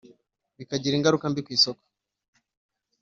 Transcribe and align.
bikagira 0.57 0.95
ingaruka 0.97 1.25
mbi 1.31 1.41
ku 1.45 1.49
isoko 1.57 1.81